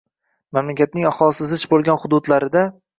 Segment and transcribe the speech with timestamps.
[0.57, 2.69] Mamlakatning aholisi zich bo‘lgan hududlarida